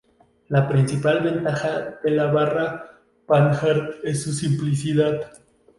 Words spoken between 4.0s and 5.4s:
es su simplicidad.